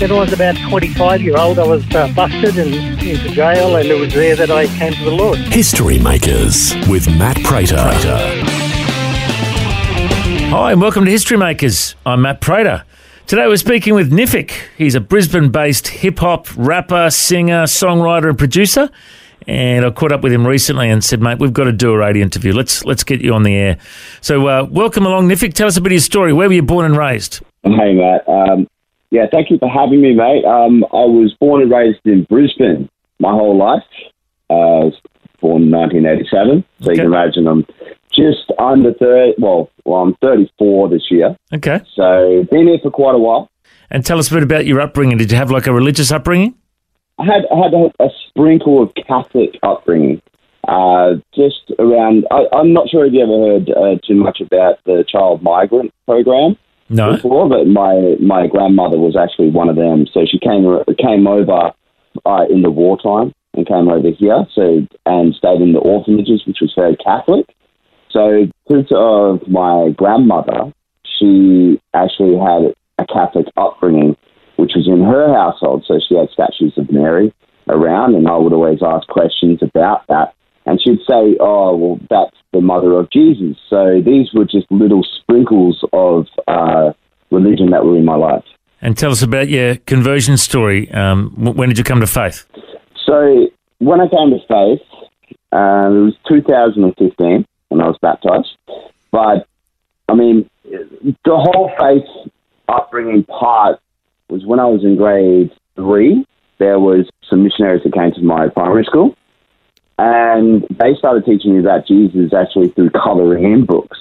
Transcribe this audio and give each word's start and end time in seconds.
When 0.00 0.10
I 0.10 0.18
was 0.18 0.32
about 0.32 0.56
25 0.56 1.22
year 1.22 1.36
old, 1.38 1.58
I 1.58 1.66
was 1.66 1.84
uh, 1.94 2.08
busted 2.14 2.58
and 2.58 2.74
into 3.00 3.28
jail, 3.30 3.76
and 3.76 3.88
it 3.88 3.98
was 3.98 4.12
there 4.12 4.34
that 4.34 4.50
I 4.50 4.66
came 4.66 4.92
to 4.92 5.04
the 5.04 5.12
Lord. 5.12 5.38
History 5.38 6.00
Makers 6.00 6.74
with 6.88 7.08
Matt 7.16 7.40
Prater. 7.44 7.76
Hi, 10.50 10.72
and 10.72 10.80
welcome 10.80 11.04
to 11.04 11.10
History 11.10 11.36
Makers. 11.36 11.94
I'm 12.04 12.22
Matt 12.22 12.40
Prater. 12.40 12.84
Today 13.28 13.46
we're 13.46 13.56
speaking 13.56 13.94
with 13.94 14.10
Nifik. 14.10 14.50
He's 14.76 14.96
a 14.96 15.00
Brisbane 15.00 15.50
based 15.50 15.86
hip 15.86 16.18
hop 16.18 16.48
rapper, 16.56 17.08
singer, 17.10 17.62
songwriter, 17.62 18.28
and 18.28 18.36
producer. 18.36 18.90
And 19.46 19.86
I 19.86 19.90
caught 19.90 20.10
up 20.10 20.22
with 20.22 20.32
him 20.32 20.44
recently 20.44 20.90
and 20.90 21.04
said, 21.04 21.22
mate, 21.22 21.38
we've 21.38 21.52
got 21.52 21.64
to 21.64 21.72
do 21.72 21.92
a 21.92 21.98
radio 21.98 22.24
interview. 22.24 22.52
Let's 22.52 22.84
let's 22.84 23.04
get 23.04 23.20
you 23.20 23.32
on 23.32 23.44
the 23.44 23.54
air. 23.54 23.78
So, 24.22 24.48
uh, 24.48 24.66
welcome 24.68 25.06
along, 25.06 25.28
Nifik. 25.28 25.54
Tell 25.54 25.68
us 25.68 25.76
a 25.76 25.80
bit 25.80 25.92
of 25.92 25.92
your 25.92 26.00
story. 26.00 26.32
Where 26.32 26.48
were 26.48 26.54
you 26.54 26.62
born 26.62 26.84
and 26.84 26.96
raised? 26.96 27.40
Hey, 27.62 27.94
Matt. 27.94 28.28
Um, 28.28 28.66
yeah, 29.14 29.26
thank 29.32 29.48
you 29.50 29.58
for 29.58 29.68
having 29.68 30.00
me, 30.02 30.12
mate. 30.14 30.44
Um, 30.44 30.84
I 30.92 31.04
was 31.06 31.32
born 31.40 31.62
and 31.62 31.70
raised 31.70 32.00
in 32.04 32.24
Brisbane 32.24 32.88
my 33.20 33.30
whole 33.30 33.56
life. 33.56 33.82
Uh, 34.50 34.54
I 34.54 34.84
was 34.90 35.00
born 35.40 35.62
in 35.62 35.70
1987, 35.70 36.64
so 36.80 36.90
Okay. 36.90 36.90
you 36.90 36.96
can 36.96 37.06
imagine 37.06 37.46
I'm 37.46 37.64
just 38.12 38.50
under 38.58 38.92
30. 38.92 39.34
Well, 39.38 39.70
well, 39.84 40.02
I'm 40.02 40.14
34 40.20 40.88
this 40.88 41.06
year, 41.10 41.36
Okay. 41.54 41.80
so 41.94 42.44
been 42.50 42.66
here 42.66 42.78
for 42.82 42.90
quite 42.90 43.14
a 43.14 43.18
while. 43.18 43.48
And 43.90 44.04
tell 44.04 44.18
us 44.18 44.30
a 44.30 44.34
bit 44.34 44.42
about 44.42 44.66
your 44.66 44.80
upbringing. 44.80 45.18
Did 45.18 45.30
you 45.30 45.36
have 45.38 45.50
like 45.50 45.66
a 45.68 45.72
religious 45.72 46.10
upbringing? 46.10 46.54
I 47.18 47.24
had 47.24 47.42
I 47.54 47.56
had 47.62 47.72
a, 47.74 47.92
a 48.02 48.08
sprinkle 48.28 48.82
of 48.82 48.92
Catholic 49.06 49.56
upbringing. 49.62 50.20
Uh, 50.66 51.16
just 51.34 51.70
around, 51.78 52.26
I, 52.30 52.46
I'm 52.54 52.72
not 52.72 52.88
sure 52.88 53.04
if 53.04 53.12
you 53.12 53.20
ever 53.22 53.38
heard 53.52 53.70
uh, 53.70 53.98
too 54.06 54.14
much 54.14 54.40
about 54.40 54.78
the 54.86 55.04
child 55.06 55.42
migrant 55.42 55.92
program. 56.06 56.56
No. 56.88 57.16
before, 57.16 57.48
but 57.48 57.66
my 57.66 58.16
my 58.20 58.46
grandmother 58.46 58.98
was 58.98 59.16
actually 59.16 59.50
one 59.50 59.68
of 59.68 59.76
them. 59.76 60.06
So 60.12 60.26
she 60.30 60.38
came 60.38 60.64
came 60.98 61.26
over 61.26 61.72
uh, 62.26 62.44
in 62.50 62.62
the 62.62 62.70
wartime 62.70 63.32
and 63.54 63.66
came 63.66 63.88
over 63.88 64.10
here. 64.10 64.46
So 64.54 64.86
and 65.06 65.34
stayed 65.34 65.60
in 65.60 65.72
the 65.72 65.78
orphanages, 65.78 66.42
which 66.46 66.58
was 66.60 66.72
very 66.76 66.96
Catholic. 66.96 67.46
So 68.10 68.46
because 68.68 68.92
of 68.94 69.48
my 69.48 69.90
grandmother, 69.96 70.72
she 71.18 71.80
actually 71.94 72.36
had 72.36 72.74
a 72.98 73.06
Catholic 73.06 73.46
upbringing, 73.56 74.16
which 74.56 74.72
was 74.76 74.86
in 74.86 75.02
her 75.02 75.34
household. 75.34 75.84
So 75.86 75.98
she 76.06 76.14
had 76.16 76.28
statues 76.30 76.74
of 76.76 76.90
Mary 76.92 77.32
around, 77.68 78.14
and 78.14 78.28
I 78.28 78.36
would 78.36 78.52
always 78.52 78.80
ask 78.82 79.06
questions 79.08 79.60
about 79.62 80.06
that. 80.08 80.34
And 80.66 80.80
she'd 80.80 81.00
say, 81.08 81.36
"Oh, 81.40 81.76
well, 81.76 82.00
that's 82.08 82.36
the 82.52 82.60
mother 82.60 82.98
of 82.98 83.10
Jesus." 83.10 83.56
So 83.68 84.00
these 84.04 84.32
were 84.32 84.44
just 84.44 84.70
little 84.70 85.02
sprinkles 85.20 85.84
of 85.92 86.26
uh, 86.48 86.92
religion 87.30 87.70
that 87.70 87.84
were 87.84 87.96
in 87.96 88.04
my 88.04 88.16
life. 88.16 88.44
And 88.80 88.96
tell 88.96 89.10
us 89.10 89.22
about 89.22 89.48
your 89.48 89.76
conversion 89.76 90.36
story. 90.36 90.90
Um, 90.92 91.30
when 91.36 91.68
did 91.68 91.78
you 91.78 91.84
come 91.84 92.00
to 92.00 92.06
faith? 92.06 92.44
So 93.06 93.48
when 93.78 94.00
I 94.00 94.08
came 94.08 94.30
to 94.30 94.38
faith, 94.48 94.86
uh, 95.52 95.88
it 95.88 96.04
was 96.04 96.14
2015 96.28 97.46
when 97.68 97.80
I 97.80 97.86
was 97.86 97.98
baptized. 98.00 98.56
But 99.10 99.46
I 100.08 100.14
mean, 100.14 100.48
the 100.64 101.36
whole 101.36 101.70
faith 101.78 102.32
upbringing 102.68 103.24
part 103.24 103.80
was 104.28 104.44
when 104.44 104.60
I 104.60 104.66
was 104.66 104.84
in 104.84 104.96
grade 104.96 105.50
three. 105.76 106.26
There 106.58 106.78
was 106.78 107.08
some 107.28 107.42
missionaries 107.42 107.82
that 107.84 107.92
came 107.92 108.12
to 108.12 108.22
my 108.22 108.48
primary 108.48 108.84
school, 108.84 109.16
and 109.98 110.62
they 110.70 110.94
started 110.98 111.24
teaching 111.24 111.54
me 111.54 111.60
about 111.60 111.86
Jesus 111.86 112.32
actually 112.32 112.68
through 112.70 112.90
coloring 112.90 113.44
in 113.44 113.64
books 113.64 113.98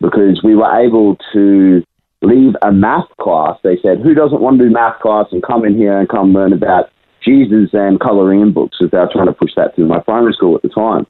because 0.00 0.42
we 0.42 0.54
were 0.54 0.80
able 0.80 1.16
to 1.32 1.82
leave 2.22 2.54
a 2.62 2.72
math 2.72 3.08
class. 3.20 3.58
They 3.62 3.78
said, 3.80 4.00
"Who 4.00 4.14
doesn't 4.14 4.40
want 4.40 4.58
to 4.58 4.64
do 4.64 4.70
math 4.70 5.00
class 5.00 5.26
and 5.32 5.42
come 5.42 5.64
in 5.64 5.76
here 5.76 5.98
and 5.98 6.08
come 6.08 6.32
learn 6.32 6.52
about 6.52 6.90
Jesus 7.22 7.70
and 7.72 7.98
coloring 7.98 8.40
in 8.40 8.52
books?" 8.52 8.76
Because 8.78 8.90
they 8.90 8.98
were 8.98 9.12
trying 9.12 9.26
to 9.26 9.32
push 9.32 9.54
that 9.56 9.74
through 9.74 9.86
my 9.86 10.00
primary 10.00 10.34
school 10.34 10.56
at 10.56 10.62
the 10.62 10.68
time. 10.68 11.06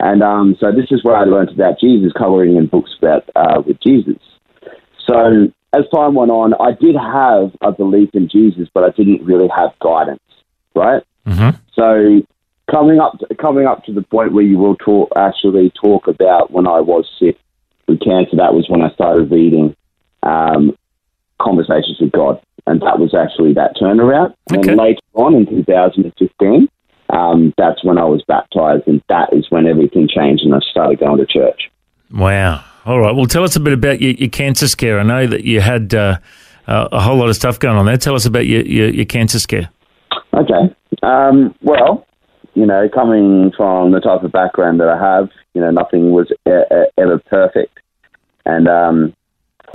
And 0.00 0.22
um, 0.22 0.56
so 0.58 0.72
this 0.72 0.90
is 0.90 1.04
where 1.04 1.16
I 1.16 1.24
learned 1.24 1.50
about 1.50 1.78
Jesus, 1.78 2.12
coloring 2.14 2.56
in 2.56 2.66
books 2.66 2.90
about 2.98 3.28
uh, 3.36 3.62
with 3.66 3.78
Jesus. 3.80 4.16
So 5.06 5.52
as 5.74 5.84
time 5.94 6.14
went 6.14 6.30
on, 6.30 6.54
I 6.54 6.72
did 6.72 6.96
have 6.96 7.52
a 7.60 7.70
belief 7.70 8.10
in 8.14 8.28
Jesus, 8.28 8.68
but 8.72 8.82
I 8.82 8.90
didn't 8.90 9.24
really 9.24 9.48
have 9.54 9.70
guidance, 9.80 10.22
right? 10.74 11.02
Mm-hmm. 11.26 11.56
So 11.74 12.22
coming 12.70 13.00
up 13.00 13.18
to, 13.18 13.34
coming 13.34 13.66
up 13.66 13.84
to 13.84 13.92
the 13.92 14.02
point 14.02 14.32
where 14.32 14.44
you 14.44 14.58
will 14.58 14.76
talk 14.76 15.10
actually 15.16 15.72
talk 15.80 16.06
about 16.06 16.50
when 16.50 16.66
I 16.66 16.80
was 16.80 17.08
sick 17.18 17.38
with 17.88 18.00
cancer, 18.00 18.36
that 18.36 18.54
was 18.54 18.66
when 18.68 18.82
I 18.82 18.90
started 18.94 19.30
reading 19.30 19.76
um, 20.22 20.76
Conversations 21.40 21.96
with 22.00 22.12
God, 22.12 22.40
and 22.66 22.82
that 22.82 22.98
was 22.98 23.14
actually 23.14 23.54
that 23.54 23.74
turnaround. 23.74 24.34
Okay. 24.52 24.70
And 24.70 24.78
later 24.78 25.00
on 25.14 25.34
in 25.34 25.46
2015, 25.46 26.68
um, 27.08 27.54
that's 27.56 27.82
when 27.82 27.96
I 27.96 28.04
was 28.04 28.22
baptized, 28.28 28.86
and 28.86 29.02
that 29.08 29.32
is 29.32 29.46
when 29.50 29.66
everything 29.66 30.06
changed, 30.06 30.44
and 30.44 30.54
I 30.54 30.58
started 30.70 31.00
going 31.00 31.18
to 31.18 31.26
church. 31.26 31.70
Wow. 32.12 32.62
All 32.84 33.00
right. 33.00 33.14
Well, 33.14 33.26
tell 33.26 33.42
us 33.42 33.56
a 33.56 33.60
bit 33.60 33.72
about 33.72 34.00
your, 34.02 34.12
your 34.12 34.28
cancer 34.28 34.68
scare. 34.68 35.00
I 35.00 35.02
know 35.02 35.26
that 35.26 35.44
you 35.44 35.60
had 35.60 35.94
uh, 35.94 36.18
uh, 36.66 36.88
a 36.92 37.00
whole 37.00 37.16
lot 37.16 37.30
of 37.30 37.36
stuff 37.36 37.58
going 37.58 37.76
on 37.76 37.86
there. 37.86 37.96
Tell 37.96 38.14
us 38.14 38.26
about 38.26 38.46
your, 38.46 38.62
your, 38.62 38.88
your 38.88 39.06
cancer 39.06 39.38
scare. 39.38 39.70
Okay. 40.34 40.74
Um, 41.02 41.54
well, 41.62 42.06
you 42.60 42.66
know, 42.66 42.90
coming 42.90 43.52
from 43.56 43.92
the 43.92 44.00
type 44.00 44.22
of 44.22 44.32
background 44.32 44.80
that 44.80 44.88
I 44.88 44.98
have, 44.98 45.30
you 45.54 45.62
know, 45.62 45.70
nothing 45.70 46.10
was 46.10 46.30
ever 46.46 47.18
perfect. 47.20 47.78
And 48.44 48.68
um, 48.68 49.14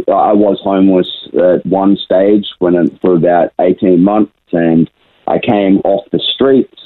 I 0.07 0.33
was 0.33 0.59
homeless 0.63 1.09
at 1.33 1.65
one 1.65 1.97
stage 1.97 2.45
when 2.59 2.95
for 2.99 3.15
about 3.15 3.53
18 3.59 4.03
months, 4.03 4.33
and 4.51 4.87
I 5.25 5.39
came 5.39 5.79
off 5.79 6.05
the 6.11 6.19
streets. 6.19 6.79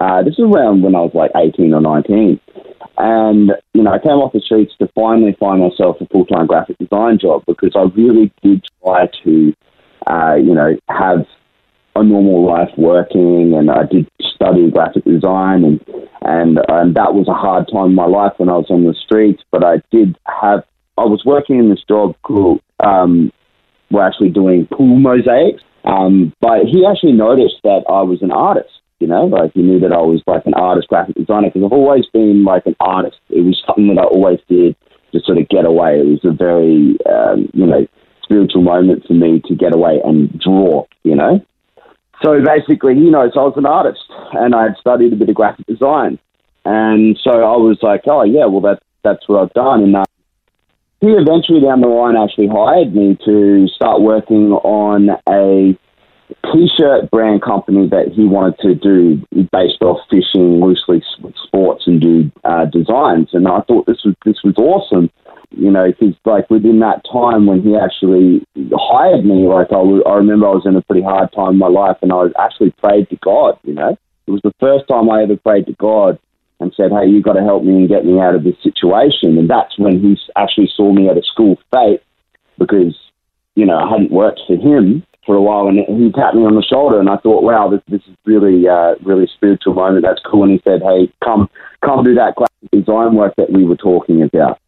Uh, 0.00 0.24
this 0.24 0.34
is 0.34 0.40
around 0.40 0.82
when 0.82 0.96
I 0.96 1.02
was 1.02 1.14
like 1.14 1.30
18 1.36 1.72
or 1.72 1.80
19. 1.80 2.40
And, 2.98 3.52
you 3.74 3.82
know, 3.84 3.92
I 3.92 4.00
came 4.00 4.18
off 4.18 4.32
the 4.32 4.40
streets 4.40 4.74
to 4.80 4.88
finally 4.92 5.36
find 5.38 5.60
myself 5.60 6.00
a 6.00 6.06
full 6.06 6.26
time 6.26 6.48
graphic 6.48 6.78
design 6.78 7.18
job 7.20 7.44
because 7.46 7.76
I 7.76 7.84
really 7.96 8.32
did 8.42 8.64
try 8.82 9.08
to, 9.22 9.54
uh, 10.08 10.34
you 10.34 10.52
know, 10.52 10.76
have 10.88 11.26
a 11.96 12.02
normal 12.02 12.44
life 12.44 12.70
working 12.76 13.54
and 13.54 13.70
I 13.70 13.84
did 13.84 14.08
study 14.20 14.70
graphic 14.70 15.04
design 15.04 15.64
and, 15.64 15.84
and 16.22 16.58
and 16.68 16.94
that 16.96 17.14
was 17.14 17.28
a 17.28 17.34
hard 17.34 17.68
time 17.72 17.90
in 17.90 17.94
my 17.94 18.06
life 18.06 18.32
when 18.38 18.48
I 18.48 18.56
was 18.56 18.66
on 18.70 18.84
the 18.84 18.94
streets 18.94 19.42
but 19.52 19.64
I 19.64 19.82
did 19.90 20.18
have 20.26 20.64
I 20.98 21.04
was 21.04 21.22
working 21.24 21.58
in 21.58 21.70
this 21.70 21.82
job 21.86 22.16
called 22.22 22.60
um, 22.84 23.32
we're 23.90 24.06
actually 24.06 24.30
doing 24.30 24.66
pool 24.66 24.98
mosaics 24.98 25.62
um, 25.84 26.32
but 26.40 26.66
he 26.66 26.84
actually 26.86 27.12
noticed 27.12 27.56
that 27.62 27.84
I 27.88 28.02
was 28.02 28.22
an 28.22 28.32
artist 28.32 28.70
you 28.98 29.06
know 29.06 29.26
like 29.26 29.52
he 29.54 29.62
knew 29.62 29.78
that 29.80 29.92
I 29.92 30.02
was 30.02 30.20
like 30.26 30.46
an 30.46 30.54
artist 30.54 30.88
graphic 30.88 31.14
designer 31.14 31.48
because 31.48 31.62
I've 31.64 31.72
always 31.72 32.06
been 32.12 32.44
like 32.44 32.66
an 32.66 32.76
artist. 32.80 33.18
It 33.28 33.42
was 33.42 33.62
something 33.66 33.88
that 33.94 34.00
I 34.00 34.04
always 34.04 34.40
did 34.48 34.74
to 35.12 35.20
sort 35.20 35.38
of 35.38 35.48
get 35.48 35.64
away. 35.64 36.00
It 36.00 36.06
was 36.06 36.24
a 36.24 36.32
very 36.32 36.96
um, 37.06 37.48
you 37.52 37.66
know 37.66 37.86
spiritual 38.22 38.62
moment 38.62 39.06
for 39.06 39.12
me 39.12 39.40
to 39.44 39.54
get 39.54 39.74
away 39.74 40.00
and 40.04 40.40
draw 40.40 40.86
you 41.04 41.14
know 41.14 41.44
so 42.22 42.40
basically, 42.44 42.94
he 42.94 43.10
knows 43.10 43.32
I 43.36 43.40
was 43.40 43.54
an 43.56 43.66
artist 43.66 44.04
and 44.32 44.54
I 44.54 44.64
had 44.64 44.76
studied 44.78 45.12
a 45.12 45.16
bit 45.16 45.28
of 45.28 45.34
graphic 45.34 45.66
design. 45.66 46.18
And 46.64 47.18
so 47.22 47.30
I 47.30 47.56
was 47.56 47.78
like, 47.82 48.02
oh, 48.06 48.22
yeah, 48.22 48.46
well, 48.46 48.60
that, 48.62 48.82
that's 49.02 49.28
what 49.28 49.42
I've 49.42 49.52
done. 49.52 49.82
And 49.82 49.96
uh, 49.96 50.04
he 51.00 51.08
eventually 51.08 51.60
down 51.60 51.82
the 51.82 51.88
line 51.88 52.16
actually 52.16 52.48
hired 52.48 52.94
me 52.94 53.18
to 53.24 53.68
start 53.68 54.00
working 54.00 54.52
on 54.52 55.10
a 55.28 55.76
t 56.28 56.68
shirt 56.78 57.10
brand 57.10 57.42
company 57.42 57.88
that 57.88 58.08
he 58.12 58.24
wanted 58.24 58.58
to 58.60 58.74
do 58.74 59.16
based 59.52 59.82
off 59.82 59.98
fishing 60.10 60.60
loosely 60.60 61.02
with 61.20 61.34
sports, 61.44 61.84
and 61.86 62.00
do 62.00 62.30
uh, 62.44 62.64
designs. 62.66 63.30
And 63.32 63.46
I 63.46 63.60
thought 63.62 63.86
this 63.86 64.02
was 64.04 64.14
this 64.24 64.42
was 64.42 64.54
awesome, 64.56 65.10
you 65.50 65.70
know, 65.70 65.86
because 65.86 66.14
like 66.24 66.48
within 66.50 66.80
that 66.80 67.02
time 67.10 67.46
when 67.46 67.62
he 67.62 67.76
actually 67.76 68.44
hired 68.72 69.24
me, 69.24 69.46
like 69.46 69.68
I, 69.68 69.82
w- 69.84 70.04
I 70.04 70.14
remember 70.14 70.46
I 70.46 70.54
was 70.54 70.66
in 70.66 70.76
a 70.76 70.82
pretty 70.82 71.02
hard 71.02 71.32
time 71.32 71.52
in 71.52 71.58
my 71.58 71.68
life, 71.68 71.96
and 72.02 72.12
I 72.12 72.16
was 72.16 72.32
actually 72.38 72.70
prayed 72.82 73.10
to 73.10 73.16
God. 73.16 73.58
You 73.64 73.74
know, 73.74 73.96
it 74.26 74.30
was 74.30 74.42
the 74.42 74.54
first 74.60 74.88
time 74.88 75.10
I 75.10 75.22
ever 75.22 75.36
prayed 75.36 75.66
to 75.66 75.74
God 75.74 76.18
and 76.60 76.72
said, 76.74 76.90
"Hey, 76.90 77.06
you 77.06 77.22
got 77.22 77.34
to 77.34 77.42
help 77.44 77.64
me 77.64 77.76
and 77.76 77.88
get 77.88 78.06
me 78.06 78.18
out 78.18 78.34
of 78.34 78.44
this 78.44 78.56
situation." 78.62 79.36
And 79.38 79.48
that's 79.48 79.78
when 79.78 80.00
he 80.00 80.18
actually 80.36 80.70
saw 80.74 80.92
me 80.92 81.08
at 81.08 81.18
a 81.18 81.22
school 81.22 81.58
fete 81.70 82.02
because 82.58 82.96
you 83.56 83.66
know 83.66 83.76
I 83.76 83.90
hadn't 83.90 84.10
worked 84.10 84.40
for 84.46 84.56
him 84.56 85.04
for 85.26 85.34
a 85.34 85.42
while, 85.42 85.68
and 85.68 85.78
he 85.78 86.12
tapped 86.12 86.36
me 86.36 86.44
on 86.44 86.54
the 86.54 86.62
shoulder, 86.62 87.00
and 87.00 87.08
I 87.08 87.16
thought, 87.16 87.42
"Wow, 87.42 87.68
this 87.68 87.80
this 87.88 88.02
is 88.06 88.16
really 88.24 88.68
uh, 88.68 88.94
really 89.02 89.26
spiritual 89.26 89.74
moment. 89.74 90.04
That's 90.04 90.20
cool." 90.24 90.44
And 90.44 90.52
he 90.52 90.60
said, 90.64 90.82
"Hey, 90.82 91.12
come 91.22 91.48
come 91.84 92.04
do 92.04 92.14
that 92.14 92.34
graphic 92.36 92.70
design 92.72 93.14
work 93.14 93.34
that 93.36 93.50
we 93.50 93.64
were 93.64 93.76
talking 93.76 94.22
about." 94.22 94.58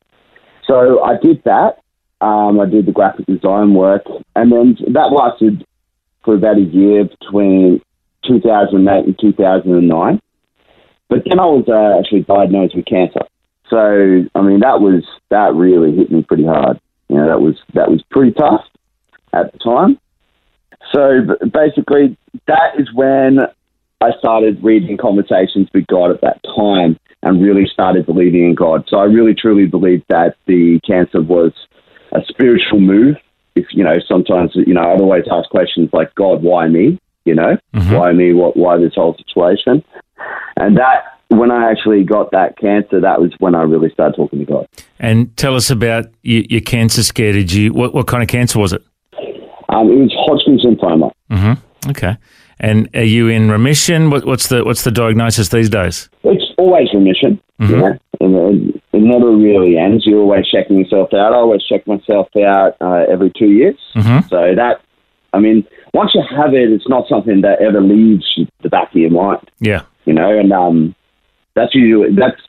So 0.67 1.03
I 1.03 1.17
did 1.19 1.43
that. 1.44 1.79
Um, 2.20 2.58
I 2.61 2.67
did 2.67 2.87
the 2.87 2.93
graphic 2.93 3.26
design 3.26 3.75
work, 3.75 4.03
and 4.35 4.50
then 4.50 4.76
that 4.93 5.12
lasted 5.12 5.67
for 6.25 6.35
about 6.35 6.56
a 6.56 6.62
year 6.62 7.05
between 7.05 7.82
2008 8.26 9.05
and 9.05 9.19
2009. 9.19 10.20
But 11.08 11.23
then 11.25 11.38
I 11.38 11.47
was 11.47 11.64
uh, 11.69 11.99
actually 12.00 12.23
diagnosed 12.23 12.75
with 12.75 12.87
cancer. 12.87 13.20
So 13.69 14.25
I 14.35 14.43
mean, 14.43 14.61
that 14.61 14.81
was 14.81 15.05
that 15.31 15.55
really 15.55 15.94
hit 15.94 16.11
me 16.11 16.23
pretty 16.23 16.44
hard. 16.44 16.81
You 17.08 17.17
know, 17.17 17.26
that 17.26 17.41
was 17.41 17.56
that 17.75 17.91
was 17.91 18.03
pretty 18.11 18.32
tough 18.32 18.64
at 19.32 19.53
the 19.53 19.58
time. 19.58 19.99
So 20.93 21.37
basically, 21.53 22.17
that 22.47 22.79
is 22.79 22.88
when 22.94 23.41
I 24.00 24.11
started 24.19 24.62
reading 24.62 24.97
Conversations 24.97 25.69
with 25.73 25.87
God 25.87 26.11
at 26.11 26.21
that 26.21 26.41
time 26.56 26.99
and 27.23 27.43
really 27.43 27.67
started 27.67 28.06
believing 28.06 28.44
in 28.44 28.55
God. 28.55 28.85
So 28.88 28.99
I 28.99 29.05
really 29.05 29.35
truly 29.35 29.67
believed 29.67 30.05
that 30.09 30.37
the 30.47 30.81
cancer 30.87 31.23
was 31.23 31.53
a 32.12 32.21
spiritual 32.29 32.81
move. 32.81 33.17
If 33.55 33.67
you 33.71 33.83
know, 33.83 33.99
sometimes 34.06 34.53
you 34.55 34.75
know, 34.75 34.83
I'd 34.83 35.00
always 35.00 35.25
ask 35.31 35.49
questions 35.49 35.88
like, 35.93 36.15
"God, 36.15 36.43
why 36.43 36.69
me?" 36.69 36.99
You 37.25 37.35
know, 37.35 37.56
mm-hmm. 37.75 37.94
why 37.94 38.12
me? 38.12 38.32
What? 38.35 38.56
Why 38.56 38.77
this 38.79 38.94
whole 38.94 39.17
situation? 39.17 39.82
And 40.59 40.77
that, 40.77 41.19
when 41.29 41.50
I 41.50 41.71
actually 41.71 42.05
got 42.05 42.31
that 42.31 42.56
cancer, 42.59 43.00
that 43.00 43.21
was 43.21 43.32
when 43.39 43.55
I 43.55 43.62
really 43.62 43.91
started 43.91 44.17
talking 44.17 44.39
to 44.39 44.44
God. 44.44 44.69
And 44.99 45.37
tell 45.37 45.55
us 45.55 45.71
about 45.71 46.06
your, 46.23 46.44
your 46.49 46.61
cancer 46.61 47.03
scare. 47.03 47.32
Did 47.32 47.50
you 47.53 47.73
what, 47.73 47.94
what 47.94 48.06
kind 48.06 48.23
of 48.23 48.29
cancer 48.29 48.59
was 48.59 48.73
it? 48.73 48.82
Um, 49.76 49.90
it 49.90 49.96
was 49.96 50.12
Hodgkin's 50.17 50.64
lymphoma. 50.64 51.11
Mm-hmm. 51.31 51.90
Okay. 51.90 52.17
And 52.58 52.88
are 52.94 53.02
you 53.02 53.28
in 53.28 53.50
remission? 53.50 54.08
What, 54.11 54.25
what's 54.25 54.49
the 54.49 54.64
what's 54.64 54.84
the 54.84 54.90
diagnosis 54.90 55.50
these 55.50 55.69
days? 55.69 56.08
It's 56.25 56.44
always 56.56 56.88
remission, 56.94 57.38
you 57.58 57.76
know, 57.76 57.99
and 58.20 58.34
it, 58.34 58.82
it 58.94 59.02
never 59.02 59.31
really 59.31 59.76
ends. 59.76 60.06
You're 60.06 60.20
always 60.20 60.49
checking 60.49 60.78
yourself 60.78 61.12
out. 61.12 61.32
I 61.32 61.37
always 61.37 61.62
check 61.64 61.87
myself 61.87 62.28
out 62.38 62.76
uh, 62.81 63.05
every 63.11 63.31
two 63.38 63.50
years. 63.50 63.76
Mhm. 63.94 64.26
So 64.31 64.55
that, 64.55 64.81
I 65.34 65.38
mean, 65.38 65.67
once 65.93 66.12
you 66.14 66.22
have 66.34 66.55
it, 66.55 66.70
it's 66.72 66.88
not 66.88 67.06
something 67.08 67.43
that 67.43 67.61
ever 67.61 67.82
leaves 67.82 68.25
the 68.62 68.70
back 68.70 68.88
of 68.90 68.96
your 68.96 69.11
mind, 69.11 69.50
Yeah. 69.61 69.82
you 70.06 70.14
know, 70.14 70.31
and 70.38 70.50
um, 70.52 70.94
that's 71.55 71.75
usually, 71.75 72.14
that's, 72.17 72.40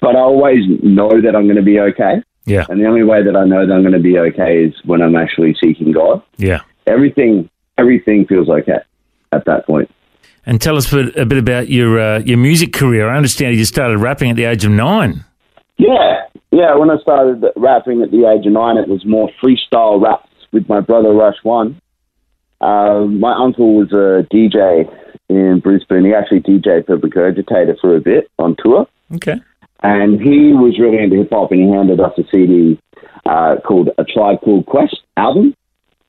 but 0.00 0.16
I 0.16 0.20
always 0.20 0.64
know 0.82 1.10
that 1.22 1.36
I'm 1.36 1.44
going 1.44 1.56
to 1.56 1.62
be 1.62 1.78
okay. 1.78 2.22
Yeah. 2.46 2.66
And 2.68 2.80
the 2.80 2.86
only 2.86 3.02
way 3.02 3.22
that 3.22 3.36
I 3.36 3.44
know 3.44 3.66
that 3.66 3.72
I'm 3.72 3.82
going 3.82 3.94
to 3.94 3.98
be 3.98 4.18
okay 4.18 4.64
is 4.64 4.74
when 4.84 5.00
I'm 5.02 5.16
actually 5.16 5.56
seeking 5.62 5.92
God. 5.92 6.22
Yeah. 6.36 6.60
Everything, 6.86 7.48
everything 7.78 8.26
feels 8.26 8.48
okay 8.48 8.78
at 9.32 9.44
that 9.46 9.66
point. 9.66 9.90
And 10.46 10.60
tell 10.60 10.76
us 10.76 10.92
a 10.92 11.24
bit, 11.24 11.38
about 11.38 11.68
your 11.70 11.98
uh, 11.98 12.18
your 12.18 12.36
music 12.36 12.74
career. 12.74 13.08
I 13.08 13.16
understand 13.16 13.56
you 13.56 13.64
started 13.64 13.98
rapping 13.98 14.28
at 14.30 14.36
the 14.36 14.44
age 14.44 14.64
of 14.66 14.72
nine. 14.72 15.24
Yeah, 15.78 16.26
yeah. 16.52 16.74
When 16.74 16.90
I 16.90 16.98
started 16.98 17.42
rapping 17.56 18.02
at 18.02 18.10
the 18.10 18.28
age 18.28 18.46
of 18.46 18.52
nine, 18.52 18.76
it 18.76 18.86
was 18.86 19.06
more 19.06 19.30
freestyle 19.42 20.02
raps 20.02 20.28
with 20.52 20.68
my 20.68 20.80
brother 20.80 21.12
Rush 21.12 21.38
One. 21.44 21.80
Uh, 22.60 23.06
my 23.06 23.34
uncle 23.34 23.74
was 23.74 23.90
a 23.92 24.26
DJ 24.32 24.86
in 25.30 25.60
Brisbane. 25.60 26.04
He 26.04 26.12
actually 26.12 26.40
DJed 26.40 26.86
for 26.86 26.98
Regurgitator 26.98 27.78
for 27.80 27.96
a 27.96 28.00
bit 28.00 28.30
on 28.38 28.54
tour, 28.62 28.86
Okay. 29.14 29.40
And 29.84 30.20
he 30.20 30.52
was 30.52 30.78
really 30.80 30.98
into 31.02 31.16
hip 31.16 31.28
hop. 31.30 31.52
And 31.52 31.60
he 31.60 31.70
handed 31.70 32.00
us 32.00 32.12
a 32.18 32.24
CD 32.32 32.80
uh, 33.26 33.56
called 33.64 33.90
"A 33.98 34.04
Tribe 34.04 34.40
Called 34.40 34.66
Quest" 34.66 34.96
album, 35.16 35.54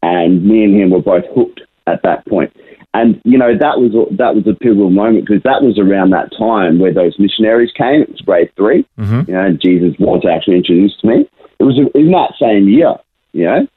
and 0.01 0.43
me 0.43 0.63
and 0.63 0.73
him 0.73 0.89
were 0.89 1.01
both 1.01 1.25
hooked 1.35 1.61
at 1.85 2.01
that 2.03 2.25
point. 2.25 2.55
And 2.93 3.21
you 3.25 3.37
know 3.37 3.51
that 3.51 3.77
was 3.77 3.91
that 4.17 4.33
was 4.33 4.47
a 4.47 4.55
pivotal 4.55 4.89
moment 4.89 5.27
because 5.27 5.43
that 5.43 5.61
was 5.61 5.77
around 5.77 6.11
that 6.11 6.31
time 6.37 6.79
where 6.79 6.93
those 6.93 7.19
missionaries 7.19 7.71
came. 7.75 8.01
It 8.01 8.09
was 8.09 8.21
grade 8.21 8.51
3 8.55 8.85
Mhm. 8.97 9.27
You 9.27 9.33
know, 9.33 9.51
Jesus 9.51 9.93
was 9.99 10.23
actually 10.25 10.57
introduced 10.57 11.01
to 11.01 11.07
me. 11.07 11.29
It 11.59 11.63
was 11.63 11.77
in 11.77 12.11
that 12.11 12.33
same 12.39 12.69
year. 12.69 12.95
You 13.33 13.45
know, 13.45 13.67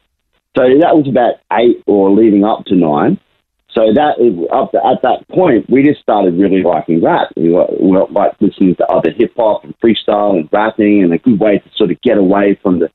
so 0.56 0.62
that 0.80 0.96
was 0.96 1.08
about 1.08 1.34
eight 1.52 1.82
or 1.86 2.10
leading 2.10 2.44
up 2.44 2.64
to 2.66 2.76
nine. 2.76 3.18
So 3.74 3.92
that 3.94 4.16
up 4.50 4.72
to, 4.72 4.78
at 4.78 5.02
that 5.02 5.28
point, 5.28 5.68
we 5.68 5.82
just 5.82 6.00
started 6.00 6.38
really 6.38 6.62
liking 6.62 7.02
rap. 7.02 7.28
We 7.36 7.50
were, 7.50 7.66
we 7.80 7.90
were 7.90 8.06
like 8.10 8.32
listening 8.40 8.74
to 8.76 8.86
other 8.86 9.10
hip 9.10 9.32
hop 9.36 9.62
and 9.64 9.74
freestyle 9.78 10.36
and 10.36 10.48
rapping, 10.50 11.02
and 11.02 11.12
a 11.12 11.18
good 11.18 11.38
way 11.38 11.58
to 11.58 11.70
sort 11.76 11.90
of 11.90 12.00
get 12.00 12.16
away 12.16 12.58
from 12.62 12.80
the 12.80 12.88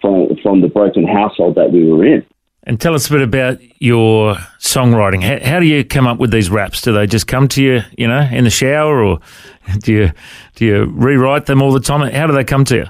from 0.00 0.28
from 0.42 0.60
the 0.60 0.68
broken 0.68 1.06
household 1.06 1.56
that 1.56 1.72
we 1.72 1.84
were 1.90 2.04
in. 2.04 2.24
And 2.64 2.80
tell 2.80 2.94
us 2.94 3.08
a 3.08 3.12
bit 3.12 3.22
about 3.22 3.58
your 3.82 4.34
songwriting. 4.58 5.22
How, 5.22 5.44
how 5.54 5.60
do 5.60 5.66
you 5.66 5.84
come 5.84 6.06
up 6.06 6.18
with 6.18 6.30
these 6.30 6.50
raps? 6.50 6.82
Do 6.82 6.92
they 6.92 7.06
just 7.06 7.26
come 7.26 7.48
to 7.48 7.62
you, 7.62 7.80
you 7.98 8.06
know, 8.06 8.20
in 8.20 8.44
the 8.44 8.50
shower, 8.50 9.02
or 9.02 9.18
do 9.80 9.92
you 9.92 10.12
do 10.54 10.64
you 10.64 10.84
rewrite 10.84 11.46
them 11.46 11.60
all 11.60 11.72
the 11.72 11.80
time? 11.80 12.08
How 12.12 12.26
do 12.28 12.32
they 12.32 12.44
come 12.44 12.64
to 12.66 12.76
you? 12.76 12.86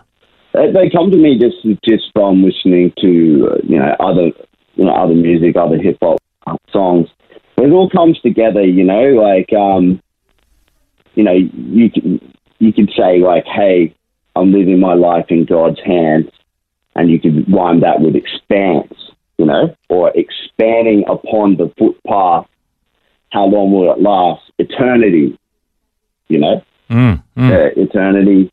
They, 0.52 0.72
they 0.72 0.90
come 0.90 1.10
to 1.10 1.16
me 1.16 1.38
just 1.38 1.62
just 1.88 2.12
from 2.12 2.42
listening 2.42 2.92
to 3.00 3.48
uh, 3.50 3.56
you 3.64 3.78
know 3.78 3.96
other 3.98 4.31
you 4.75 4.84
know 4.84 4.92
other 4.92 5.14
music, 5.14 5.56
other 5.56 5.78
hip 5.78 5.96
hop 6.02 6.20
songs. 6.70 7.08
It 7.60 7.70
all 7.72 7.90
comes 7.90 8.20
together, 8.20 8.64
you 8.64 8.84
know. 8.84 9.02
Like 9.10 9.52
um, 9.52 10.00
you 11.14 11.22
know, 11.22 11.32
you 11.32 11.90
can 11.90 12.34
you 12.58 12.72
could 12.72 12.90
say 12.96 13.18
like, 13.18 13.44
"Hey, 13.46 13.94
I'm 14.36 14.52
living 14.52 14.80
my 14.80 14.94
life 14.94 15.26
in 15.28 15.44
God's 15.44 15.80
hands," 15.84 16.30
and 16.94 17.10
you 17.10 17.20
could 17.20 17.52
rhyme 17.52 17.80
that 17.80 18.00
with 18.00 18.16
expanse, 18.16 18.92
you 19.38 19.46
know, 19.46 19.74
or 19.88 20.12
expanding 20.14 21.04
upon 21.08 21.56
the 21.56 21.72
footpath. 21.78 22.46
How 23.30 23.44
long 23.44 23.72
will 23.72 23.92
it 23.92 24.00
last? 24.00 24.42
Eternity, 24.58 25.38
you 26.28 26.38
know, 26.38 26.62
Mm, 26.90 27.22
mm. 27.36 27.50
uh, 27.50 27.80
eternity. 27.80 28.50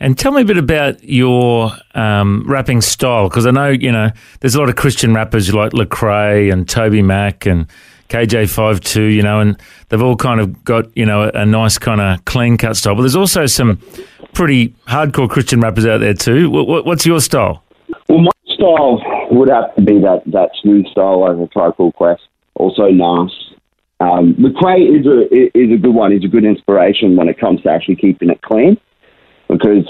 And 0.00 0.18
tell 0.18 0.32
me 0.32 0.42
a 0.42 0.44
bit 0.44 0.56
about 0.56 1.04
your 1.04 1.70
um, 1.94 2.44
rapping 2.48 2.80
style, 2.80 3.28
because 3.28 3.46
I 3.46 3.52
know 3.52 3.68
you 3.68 3.92
know 3.92 4.10
there's 4.40 4.54
a 4.54 4.58
lot 4.58 4.68
of 4.68 4.76
Christian 4.76 5.14
rappers 5.14 5.54
like 5.54 5.72
Lecrae 5.72 6.52
and 6.52 6.68
Toby 6.68 7.02
Mac 7.02 7.46
and 7.46 7.66
KJ52, 8.12 9.14
you 9.14 9.22
know, 9.22 9.40
and 9.40 9.58
they've 9.88 10.02
all 10.02 10.16
kind 10.16 10.38
of 10.38 10.62
got 10.64 10.94
you 10.94 11.06
know 11.06 11.30
a, 11.34 11.46
nice 11.46 11.78
kind 11.78 12.00
of 12.00 12.22
clean 12.26 12.58
cut 12.58 12.76
style. 12.76 12.94
But 12.94 13.02
there's 13.02 13.16
also 13.16 13.46
some 13.46 13.78
pretty 14.34 14.68
hardcore 14.86 15.30
Christian 15.30 15.60
rappers 15.60 15.86
out 15.86 15.98
there 15.98 16.14
too. 16.14 16.50
What, 16.50 16.68
what, 16.68 16.84
what's 16.84 17.06
your 17.06 17.20
style? 17.20 17.62
Well, 18.08 18.20
my 18.20 18.30
style 18.54 19.00
would 19.30 19.48
have 19.48 19.74
to 19.76 19.82
be 19.82 19.98
that, 20.00 20.22
that 20.26 20.50
smooth 20.60 20.86
style 20.88 21.24
a 21.24 21.46
Tribe 21.48 21.74
Quest. 21.94 22.22
Also, 22.54 22.88
Nas. 22.88 23.32
Um, 24.00 24.34
Lecrae 24.34 24.98
is 24.98 25.06
a 25.06 25.58
is 25.58 25.72
a 25.72 25.80
good 25.80 25.94
one. 25.94 26.12
He's 26.12 26.24
a 26.24 26.28
good 26.28 26.44
inspiration 26.44 27.16
when 27.16 27.28
it 27.28 27.38
comes 27.40 27.62
to 27.62 27.70
actually 27.70 27.96
keeping 27.96 28.28
it 28.28 28.42
clean. 28.42 28.76
Because 29.48 29.88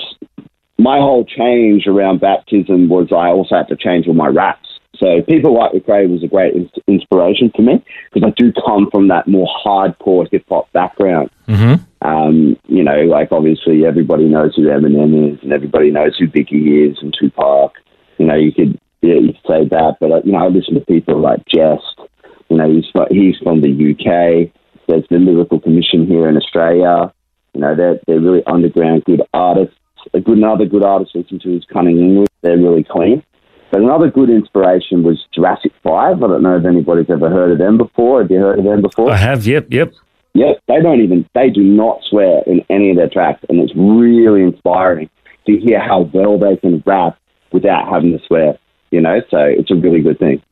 my 0.78 0.98
whole 0.98 1.24
change 1.24 1.86
around 1.86 2.20
baptism 2.20 2.88
was 2.88 3.08
I 3.10 3.28
also 3.28 3.56
had 3.56 3.68
to 3.68 3.76
change 3.76 4.06
all 4.06 4.14
my 4.14 4.28
raps. 4.28 4.68
So 5.02 5.20
people 5.22 5.58
like 5.58 5.72
Lecrae 5.72 6.08
was 6.08 6.22
a 6.22 6.28
great 6.28 6.54
ins- 6.54 6.70
inspiration 6.86 7.50
for 7.56 7.62
me 7.62 7.84
because 8.12 8.30
I 8.30 8.32
do 8.40 8.52
come 8.64 8.88
from 8.88 9.08
that 9.08 9.26
more 9.26 9.48
hardcore 9.64 10.28
hip 10.30 10.44
hop 10.48 10.70
background. 10.72 11.28
Mm-hmm. 11.48 12.06
Um, 12.06 12.56
you 12.68 12.84
know, 12.84 13.02
like 13.02 13.32
obviously 13.32 13.84
everybody 13.84 14.26
knows 14.26 14.54
who 14.54 14.62
Eminem 14.62 15.34
is 15.34 15.42
and 15.42 15.52
everybody 15.52 15.90
knows 15.90 16.16
who 16.16 16.28
Biggie 16.28 16.88
is 16.88 16.98
and 17.02 17.12
Tupac. 17.18 17.72
You 18.18 18.26
know, 18.26 18.36
you 18.36 18.52
could 18.52 18.78
yeah, 19.00 19.14
you 19.14 19.32
could 19.32 19.42
say 19.48 19.68
that, 19.70 19.96
but 19.98 20.12
uh, 20.12 20.20
you 20.24 20.30
know, 20.32 20.38
I 20.38 20.46
listen 20.46 20.74
to 20.74 20.80
people 20.80 21.20
like 21.20 21.44
Jest. 21.46 22.08
You 22.48 22.58
know, 22.58 22.70
he's 22.70 22.84
fro- 22.92 23.08
he's 23.10 23.36
from 23.42 23.60
the 23.60 23.72
UK. 23.72 24.52
There's 24.86 25.04
the 25.10 25.18
Lyrical 25.18 25.58
Commission 25.58 26.06
here 26.06 26.28
in 26.28 26.36
Australia. 26.36 27.12
You 27.54 27.60
know, 27.60 27.74
they're 27.74 27.98
they're 28.06 28.20
really 28.20 28.44
underground 28.46 29.04
good 29.04 29.22
artists. 29.34 29.74
A 30.14 30.20
good 30.20 30.38
another 30.38 30.66
good 30.66 30.84
artist 30.84 31.16
listen 31.16 31.40
to 31.40 31.56
is 31.56 31.64
CunninLynguists. 31.74 32.26
They're 32.42 32.56
really 32.56 32.84
clean. 32.84 33.24
But 33.72 33.80
another 33.80 34.10
good 34.10 34.28
inspiration 34.28 35.02
was 35.02 35.26
Jurassic 35.34 35.72
Five. 35.82 36.22
I 36.22 36.26
don't 36.28 36.42
know 36.42 36.58
if 36.58 36.66
anybody's 36.66 37.08
ever 37.08 37.30
heard 37.30 37.52
of 37.52 37.58
them 37.58 37.78
before. 37.78 38.20
Have 38.20 38.30
you 38.30 38.38
heard 38.38 38.58
of 38.58 38.66
them 38.66 38.82
before? 38.82 39.10
I 39.10 39.16
have. 39.16 39.46
Yep. 39.46 39.68
Yep. 39.70 39.94
Yep, 40.34 40.60
they 40.68 40.80
don't 40.80 41.00
even 41.00 41.28
they 41.34 41.50
do 41.50 41.62
not 41.62 42.00
swear 42.08 42.42
in 42.46 42.64
any 42.70 42.90
of 42.90 42.96
their 42.96 43.08
tracks, 43.08 43.44
and 43.48 43.58
it's 43.60 43.72
really 43.74 44.42
inspiring 44.42 45.10
to 45.46 45.58
hear 45.58 45.80
how 45.80 46.02
well 46.12 46.38
they 46.38 46.56
can 46.56 46.82
rap 46.86 47.18
without 47.50 47.88
having 47.88 48.12
to 48.12 48.24
swear. 48.26 48.58
You 48.90 49.00
know, 49.00 49.20
so 49.30 49.38
it's 49.38 49.70
a 49.70 49.74
really 49.74 50.00
good 50.00 50.18
thing. 50.18 50.42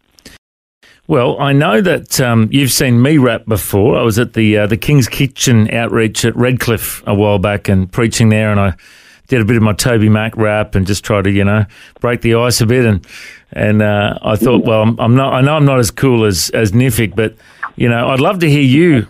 Well, 1.06 1.38
I 1.40 1.52
know 1.52 1.80
that 1.82 2.20
um, 2.20 2.48
you've 2.50 2.72
seen 2.72 3.02
me 3.02 3.18
rap 3.18 3.44
before. 3.46 3.98
I 3.98 4.02
was 4.02 4.18
at 4.18 4.32
the 4.32 4.58
uh, 4.58 4.66
the 4.66 4.76
King's 4.76 5.08
Kitchen 5.08 5.72
outreach 5.74 6.24
at 6.24 6.34
Redcliffe 6.36 7.02
a 7.06 7.14
while 7.14 7.38
back 7.38 7.68
and 7.68 7.90
preaching 7.90 8.30
there, 8.30 8.50
and 8.50 8.60
I 8.60 8.74
did 9.30 9.40
a 9.40 9.44
bit 9.44 9.56
of 9.56 9.62
my 9.62 9.72
Toby 9.72 10.08
Mac 10.08 10.36
rap 10.36 10.74
and 10.74 10.86
just 10.86 11.04
try 11.04 11.22
to 11.22 11.30
you 11.30 11.44
know 11.44 11.64
break 12.00 12.20
the 12.20 12.34
ice 12.34 12.60
a 12.60 12.66
bit. 12.66 12.84
And 12.84 13.06
and 13.52 13.80
uh, 13.80 14.18
I 14.22 14.36
thought, 14.36 14.64
well, 14.64 14.82
I'm, 14.82 15.00
I'm, 15.00 15.16
not. 15.16 15.32
I 15.32 15.40
know 15.40 15.54
I'm 15.54 15.64
not 15.64 15.78
as 15.78 15.90
cool 15.90 16.24
as 16.24 16.50
as 16.50 16.72
Nifik, 16.72 17.16
but 17.16 17.34
you 17.76 17.88
know, 17.88 18.08
I'd 18.08 18.20
love 18.20 18.40
to 18.40 18.50
hear 18.50 18.62
you 18.62 19.06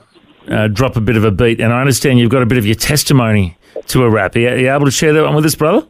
uh, 0.49 0.69
drop 0.69 0.97
a 0.97 1.01
bit 1.01 1.17
of 1.17 1.25
a 1.25 1.31
beat. 1.31 1.61
And 1.61 1.73
I 1.73 1.81
understand 1.81 2.19
you've 2.19 2.31
got 2.31 2.43
a 2.43 2.47
bit 2.47 2.59
of 2.59 2.67
your 2.67 2.75
testimony 2.75 3.57
to 3.87 4.05
a 4.05 4.11
rap. 4.11 4.37
Are 4.37 4.39
you, 4.39 4.49
are 4.49 4.57
you 4.57 4.73
able 4.73 4.85
to 4.85 4.91
share 4.91 5.13
that 5.13 5.25
one 5.25 5.35
with 5.35 5.45
us, 5.45 5.55
brother? 5.55 5.87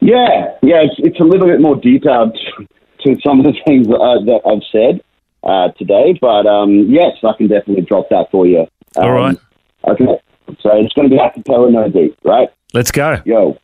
Yeah, 0.00 0.56
yeah, 0.62 0.82
it's, 0.82 0.94
it's 0.98 1.20
a 1.20 1.24
little 1.24 1.46
bit 1.46 1.60
more 1.60 1.76
detailed 1.76 2.36
to 3.04 3.16
some 3.24 3.40
of 3.40 3.46
the 3.46 3.54
things 3.66 3.86
that, 3.88 3.98
uh, 3.98 4.24
that 4.24 4.40
I've 4.46 4.62
said 4.70 5.02
uh, 5.42 5.72
today, 5.78 6.16
but 6.20 6.46
um, 6.46 6.86
yes, 6.88 7.16
I 7.24 7.32
can 7.36 7.48
definitely 7.48 7.84
drop 7.84 8.08
that 8.10 8.30
for 8.30 8.46
you. 8.46 8.60
Um, 8.96 9.04
All 9.04 9.12
right. 9.12 9.36
Okay, 9.86 10.04
so 10.60 10.70
it's 10.74 10.92
going 10.94 11.08
to 11.08 11.16
be 11.16 11.20
acapella, 11.20 11.70
no 11.70 11.88
beat, 11.88 12.16
right? 12.24 12.48
Let's 12.74 12.90
go. 12.90 13.22
Yo, 13.24 13.58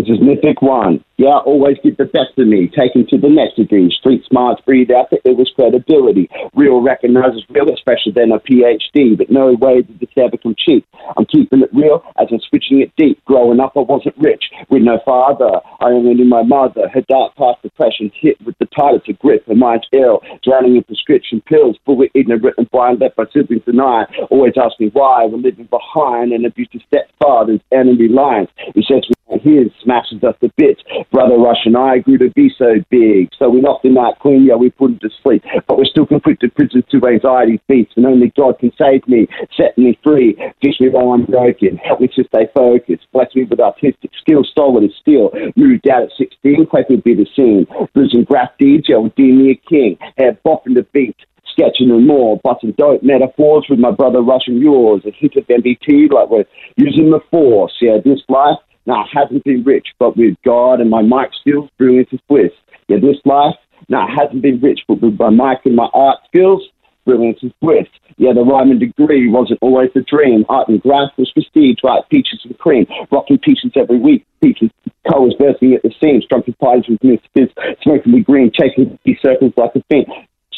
this 0.00 0.16
is 0.16 0.22
Nifik 0.22 0.62
One. 0.62 1.04
Yeah, 1.18 1.36
always 1.44 1.76
get 1.84 1.98
the 1.98 2.06
best 2.06 2.32
of 2.38 2.48
me. 2.48 2.68
Taken 2.68 3.06
to 3.08 3.18
the 3.18 3.28
next 3.28 3.56
degree. 3.56 3.92
Street 3.92 4.24
smarts 4.24 4.62
breathe 4.64 4.90
out 4.90 5.12
it 5.12 5.36
was 5.36 5.52
credibility. 5.54 6.30
Real 6.54 6.80
recognizes 6.80 7.44
real, 7.50 7.68
especially 7.68 8.12
than 8.12 8.32
a 8.32 8.40
PhD. 8.40 9.18
But 9.18 9.28
no 9.28 9.52
way 9.52 9.82
did 9.82 10.00
this 10.00 10.08
ever 10.16 10.38
come 10.38 10.56
cheap. 10.56 10.86
I'm 11.18 11.26
keeping 11.26 11.60
it 11.60 11.68
real 11.74 12.02
as 12.18 12.28
I'm 12.32 12.40
switching 12.48 12.80
it 12.80 12.90
deep. 12.96 13.22
Growing 13.26 13.60
up, 13.60 13.76
I 13.76 13.80
wasn't 13.80 14.16
rich 14.16 14.44
with 14.70 14.80
no 14.80 14.98
father. 15.04 15.60
I 15.80 15.92
only 15.92 16.14
knew 16.14 16.24
my 16.24 16.42
mother. 16.42 16.88
Her 16.88 17.02
dark 17.02 17.36
past 17.36 17.60
depression 17.60 18.10
hit 18.14 18.40
with 18.46 18.56
the 18.58 18.68
tightest 18.74 19.10
of 19.10 19.18
grip. 19.18 19.46
Her 19.46 19.54
mind's 19.54 19.88
ill, 19.92 20.22
drowning 20.42 20.76
in 20.76 20.84
prescription 20.84 21.42
pills. 21.42 21.76
Fully 21.84 22.10
ignorant 22.14 22.54
and 22.56 22.70
blind, 22.70 23.00
left 23.00 23.16
by 23.16 23.24
siblings 23.30 23.64
deny. 23.66 24.04
Always 24.30 24.54
ask 24.56 24.80
me 24.80 24.88
why 24.94 25.26
we're 25.26 25.36
living 25.36 25.68
behind 25.68 26.32
an 26.32 26.46
abusive 26.46 26.80
stepfather's 26.88 27.60
enemy 27.72 28.08
lines. 28.08 28.48
He 28.74 28.82
says 28.88 29.04
we 29.04 29.19
his 29.38 29.68
smashes 29.82 30.22
us 30.22 30.34
to 30.40 30.50
bits. 30.56 30.82
Brother 31.12 31.36
Rush 31.36 31.64
and 31.64 31.76
I 31.76 31.98
grew 31.98 32.18
to 32.18 32.30
be 32.30 32.50
so 32.58 32.74
big. 32.90 33.30
So 33.38 33.48
we 33.48 33.60
knocked 33.60 33.84
him 33.84 33.98
out 33.98 34.18
clean, 34.18 34.44
yeah, 34.44 34.56
we 34.56 34.70
put 34.70 34.90
him 34.90 34.98
to 35.00 35.10
sleep. 35.22 35.44
But 35.66 35.78
we're 35.78 35.84
still 35.84 36.06
conflicted 36.06 36.54
prisoners 36.54 36.84
to 36.90 37.06
anxiety 37.06 37.60
feats, 37.68 37.92
and 37.96 38.06
only 38.06 38.32
God 38.36 38.58
can 38.58 38.72
save 38.76 39.06
me, 39.06 39.26
set 39.56 39.76
me 39.78 39.98
free, 40.02 40.36
fix 40.62 40.80
me 40.80 40.88
while 40.88 41.12
I'm 41.12 41.24
broken, 41.24 41.76
help 41.76 42.00
me 42.00 42.08
to 42.16 42.24
stay 42.24 42.48
focused, 42.54 43.06
bless 43.12 43.34
me 43.34 43.44
with 43.44 43.60
artistic 43.60 44.10
skills, 44.20 44.50
solid 44.56 44.84
as 44.84 44.90
steel. 45.00 45.30
Moved 45.56 45.88
out 45.88 46.02
at 46.02 46.10
16, 46.18 46.66
quite 46.66 46.90
would 46.90 47.04
be 47.04 47.14
the 47.14 47.26
scene. 47.36 47.66
Losing 47.94 48.24
graph 48.24 48.50
deem 48.58 48.82
me 48.86 49.50
a 49.52 49.68
king. 49.68 49.96
Had 50.18 50.42
bopping 50.42 50.74
the 50.74 50.86
beat, 50.92 51.16
sketching 51.52 51.90
and 51.90 52.06
more, 52.06 52.40
busting 52.42 52.72
dope 52.72 53.02
metaphors 53.02 53.66
with 53.68 53.78
my 53.78 53.90
brother 53.90 54.22
Rush 54.22 54.46
and 54.46 54.60
yours, 54.60 55.02
a 55.06 55.10
hit 55.10 55.36
of 55.36 55.46
MDT 55.46 56.12
like 56.12 56.30
we're 56.30 56.44
using 56.76 57.10
the 57.10 57.20
force. 57.30 57.72
Yeah, 57.80 57.98
this 58.04 58.20
life 58.28 58.58
now, 58.86 59.04
I 59.04 59.06
haven't 59.12 59.44
been 59.44 59.62
rich, 59.62 59.88
but 59.98 60.16
with 60.16 60.36
God 60.44 60.80
and 60.80 60.90
my 60.90 61.02
mic 61.02 61.30
skills, 61.40 61.70
brilliant 61.78 62.08
is 62.12 62.20
bliss. 62.28 62.52
Yeah, 62.88 62.96
this 63.00 63.18
life, 63.24 63.56
now 63.88 64.06
I 64.06 64.10
haven't 64.10 64.40
been 64.40 64.60
rich, 64.60 64.80
but 64.88 65.00
with 65.00 65.18
my 65.18 65.30
mic 65.30 65.60
and 65.64 65.76
my 65.76 65.88
art 65.92 66.18
skills, 66.26 66.62
brilliance 67.04 67.38
is 67.42 67.52
bliss. 67.60 67.86
Yeah, 68.16 68.32
the 68.32 68.42
rhyme 68.42 68.70
and 68.70 68.80
degree 68.80 69.28
wasn't 69.28 69.58
always 69.62 69.90
the 69.94 70.02
dream. 70.02 70.44
Art 70.48 70.68
and 70.68 70.80
graph 70.80 71.10
was 71.16 71.30
prestige, 71.32 71.78
like 71.82 72.08
peaches 72.08 72.40
and 72.44 72.58
cream. 72.58 72.86
Rocking 73.10 73.38
peaches 73.38 73.72
every 73.76 73.98
week, 73.98 74.26
peaches 74.42 74.70
colours 75.10 75.34
bursting 75.38 75.74
at 75.74 75.82
the 75.82 75.92
seams, 76.02 76.26
drunken 76.28 76.54
pies 76.54 76.82
with 76.88 77.02
mist 77.02 77.22
fizz, 77.34 77.48
smoking 77.82 78.12
me 78.12 78.20
green, 78.20 78.50
chasing 78.52 78.98
these 79.04 79.18
circles 79.22 79.52
like 79.56 79.70
a 79.74 79.82
fiend 79.88 80.06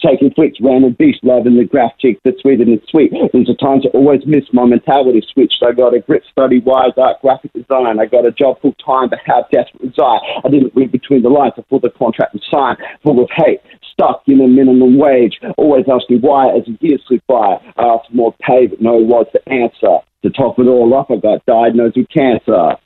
taking 0.04 0.32
flicks, 0.34 0.58
random 0.60 0.96
beast, 0.98 1.20
loving 1.22 1.56
the 1.56 1.64
graph 1.64 1.96
chick 1.98 2.18
that's 2.24 2.40
sweeter 2.40 2.64
than 2.64 2.80
sweet. 2.88 3.12
There's 3.32 3.48
a 3.48 3.54
time 3.54 3.80
to 3.82 3.88
always 3.90 4.26
miss 4.26 4.44
my 4.52 4.64
mentality 4.64 5.22
switched. 5.32 5.62
I 5.62 5.72
got 5.72 5.94
a 5.94 6.00
grit 6.00 6.24
study 6.30 6.60
wise 6.60 6.92
art 6.96 7.20
graphic 7.22 7.52
design. 7.52 8.00
I 8.00 8.06
got 8.06 8.26
a 8.26 8.32
job 8.32 8.60
full 8.60 8.74
time, 8.84 9.08
but 9.08 9.20
how 9.24 9.46
desperate 9.52 9.82
was 9.82 9.98
I? 9.98 10.46
I 10.46 10.50
didn't 10.50 10.74
read 10.74 10.92
between 10.92 11.22
the 11.22 11.30
lines 11.30 11.54
before 11.56 11.80
the 11.80 11.90
contract 11.90 12.34
was 12.34 12.42
signed, 12.50 12.78
full 13.02 13.22
of 13.22 13.30
hate. 13.34 13.60
Stuck 13.92 14.22
in 14.26 14.40
a 14.40 14.48
minimum 14.48 14.96
wage, 14.96 15.38
always 15.58 15.84
asking 15.92 16.20
why 16.20 16.48
as 16.56 16.64
the 16.64 16.76
years 16.80 17.02
slip 17.06 17.22
by. 17.26 17.58
I 17.76 17.82
asked 17.82 18.12
more 18.12 18.34
pay, 18.40 18.66
but 18.66 18.80
no 18.80 18.94
was 18.94 19.26
the 19.32 19.46
answer. 19.52 19.98
To 20.22 20.30
top 20.30 20.58
it 20.58 20.66
all 20.66 20.94
up, 20.94 21.10
I 21.10 21.16
got 21.16 21.44
diagnosed 21.46 21.96
with 21.96 22.08
cancer. 22.08 22.76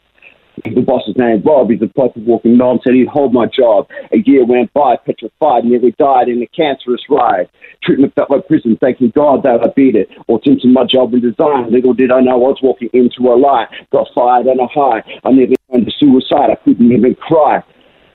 The 0.64 0.80
boss's 0.80 1.16
name, 1.16 1.42
Rob, 1.44 1.70
he's 1.70 1.82
a 1.82 1.86
proper 1.86 2.20
walking 2.20 2.56
knob, 2.56 2.80
said 2.82 2.94
he'd 2.94 3.08
hold 3.08 3.32
my 3.34 3.46
job. 3.46 3.88
A 4.12 4.18
year 4.24 4.44
went 4.44 4.72
by, 4.72 4.96
petrified, 4.96 5.64
nearly 5.64 5.92
died 5.98 6.28
in 6.28 6.42
a 6.42 6.46
cancerous 6.46 7.02
ride. 7.10 7.48
Treatment 7.82 8.14
felt 8.14 8.30
like 8.30 8.48
prison, 8.48 8.76
thanking 8.80 9.12
God 9.14 9.42
that 9.42 9.60
I 9.62 9.68
beat 9.76 9.96
it. 9.96 10.08
Or 10.28 10.40
into 10.44 10.68
my 10.68 10.84
job 10.84 11.12
in 11.12 11.20
design, 11.20 11.70
little 11.70 11.92
did 11.92 12.10
I 12.10 12.20
know 12.20 12.32
I 12.32 12.36
was 12.36 12.58
walking 12.62 12.88
into 12.92 13.28
a 13.28 13.36
lie. 13.36 13.66
Got 13.92 14.08
fired 14.14 14.46
on 14.46 14.58
a 14.58 14.66
high, 14.66 15.02
I 15.24 15.32
nearly 15.32 15.56
went 15.68 15.86
to 15.86 15.92
suicide, 15.98 16.50
I 16.50 16.56
couldn't 16.64 16.90
even 16.90 17.14
cry. 17.16 17.62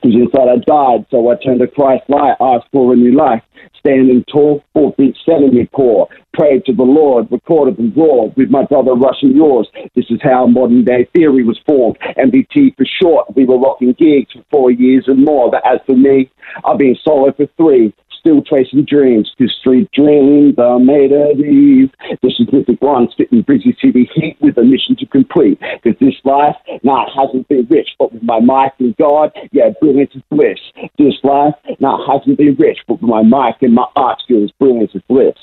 Because 0.01 0.15
inside 0.15 0.49
I 0.49 0.57
died, 0.65 1.05
so 1.11 1.29
I 1.29 1.35
turned 1.35 1.59
to 1.59 1.67
Christ 1.67 2.03
light, 2.09 2.35
asked 2.39 2.67
for 2.71 2.93
a 2.93 2.95
new 2.95 3.15
life. 3.15 3.43
Standing 3.77 4.23
tall, 4.31 4.63
four 4.73 4.93
feet 4.93 5.15
seven 5.25 5.53
me 5.53 5.67
poor. 5.73 6.07
Prayed 6.33 6.65
to 6.65 6.73
the 6.73 6.83
Lord, 6.83 7.27
recorded 7.31 7.77
and 7.77 7.95
roared 7.95 8.35
with 8.35 8.49
my 8.49 8.63
brother 8.63 8.93
rushing 8.93 9.35
yours. 9.35 9.67
This 9.95 10.05
is 10.09 10.19
how 10.23 10.47
modern 10.47 10.85
day 10.85 11.07
theory 11.15 11.43
was 11.43 11.59
formed. 11.65 11.97
MDT 12.17 12.77
for 12.77 12.85
short, 13.01 13.35
we 13.35 13.45
were 13.45 13.59
rocking 13.59 13.93
gigs 13.93 14.31
for 14.33 14.43
four 14.51 14.71
years 14.71 15.05
and 15.07 15.23
more. 15.25 15.51
But 15.51 15.65
as 15.65 15.79
for 15.85 15.95
me, 15.95 16.31
I've 16.63 16.77
been 16.77 16.95
solo 17.03 17.31
for 17.33 17.47
three 17.57 17.93
still 18.21 18.41
chasing 18.43 18.85
dreams, 18.85 19.29
because 19.35 19.53
street 19.59 19.89
dreams 19.91 20.55
are 20.57 20.79
made 20.79 21.11
of 21.11 21.37
these. 21.37 21.89
This 22.21 22.33
is 22.39 22.47
Nifik 22.47 22.79
One, 22.79 23.09
spitting 23.11 23.43
Brizzy 23.43 23.75
City 23.81 24.09
heat 24.13 24.37
with 24.39 24.57
a 24.57 24.63
mission 24.63 24.95
to 24.99 25.05
complete. 25.07 25.59
Because 25.83 25.99
this 25.99 26.15
life, 26.23 26.55
nah, 26.83 27.05
hasn't 27.13 27.47
been 27.49 27.67
rich, 27.69 27.89
but 27.99 28.13
with 28.13 28.23
my 28.23 28.39
mic 28.39 28.73
and 28.79 28.95
God, 28.95 29.33
yeah, 29.51 29.71
brilliance 29.81 30.11
is 30.15 30.21
bliss. 30.29 30.59
This 30.97 31.15
life, 31.23 31.55
nah, 31.79 31.97
hasn't 32.07 32.37
been 32.37 32.55
rich, 32.55 32.77
but 32.87 33.01
with 33.01 33.09
my 33.09 33.23
mic 33.23 33.61
and 33.61 33.73
my 33.73 33.87
art 33.95 34.21
skills, 34.23 34.51
brilliance 34.59 34.91
is 34.93 35.01
bliss. 35.09 35.35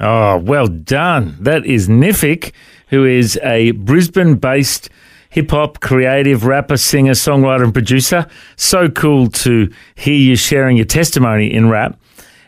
Oh, 0.00 0.38
well 0.38 0.68
done. 0.68 1.36
That 1.40 1.66
is 1.66 1.88
Nifik, 1.88 2.52
who 2.90 3.04
is 3.04 3.36
a 3.42 3.72
Brisbane 3.72 4.36
based 4.36 4.88
hip 5.30 5.50
hop, 5.50 5.80
creative, 5.80 6.44
rapper, 6.44 6.76
singer, 6.76 7.12
songwriter, 7.12 7.64
and 7.64 7.72
producer. 7.72 8.26
So 8.56 8.88
cool 8.88 9.28
to 9.28 9.70
hear 9.94 10.14
you 10.14 10.36
sharing 10.36 10.76
your 10.76 10.86
testimony 10.86 11.52
in 11.52 11.68
rap. 11.68 11.98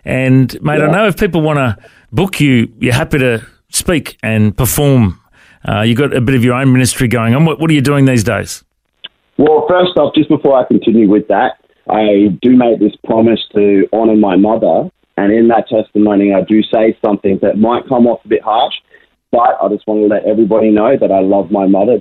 And, 0.04 0.60
mate, 0.62 0.78
yeah. 0.78 0.86
I 0.86 0.90
know 0.90 1.06
if 1.06 1.18
people 1.18 1.42
want 1.42 1.58
to 1.58 1.76
book 2.10 2.40
you, 2.40 2.72
you're 2.78 2.94
happy 2.94 3.18
to 3.18 3.46
speak 3.68 4.16
and 4.22 4.56
perform. 4.56 5.20
Uh, 5.68 5.82
you've 5.82 5.98
got 5.98 6.14
a 6.14 6.20
bit 6.20 6.34
of 6.34 6.42
your 6.42 6.54
own 6.54 6.72
ministry 6.72 7.06
going 7.06 7.34
on. 7.34 7.44
What, 7.44 7.60
what 7.60 7.70
are 7.70 7.74
you 7.74 7.82
doing 7.82 8.06
these 8.06 8.24
days? 8.24 8.64
Well, 9.36 9.66
first 9.68 9.96
off, 9.96 10.14
just 10.14 10.28
before 10.28 10.58
I 10.58 10.64
continue 10.64 11.08
with 11.08 11.28
that, 11.28 11.58
I 11.88 12.36
do 12.40 12.56
make 12.56 12.78
this 12.78 12.92
promise 13.04 13.40
to 13.54 13.86
honour 13.92 14.16
my 14.16 14.36
mother. 14.36 14.90
And 15.16 15.32
in 15.32 15.48
that 15.48 15.68
testimony, 15.68 16.32
I 16.32 16.42
do 16.42 16.62
say 16.62 16.96
something 17.04 17.38
that 17.42 17.58
might 17.58 17.86
come 17.88 18.06
off 18.06 18.24
a 18.24 18.28
bit 18.28 18.42
harsh, 18.42 18.74
but 19.30 19.58
I 19.62 19.68
just 19.68 19.86
want 19.86 20.00
to 20.00 20.06
let 20.06 20.24
everybody 20.24 20.70
know 20.70 20.96
that 20.96 21.12
I 21.12 21.20
love 21.20 21.50
my 21.50 21.66
mother 21.66 22.00